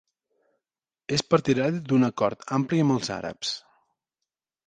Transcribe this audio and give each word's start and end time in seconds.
És 1.17 1.23
partidari 1.33 1.83
d'un 1.91 2.07
acord 2.09 2.47
ampli 2.59 2.81
amb 2.85 2.93
els 2.97 3.13
àrabs. 3.17 3.55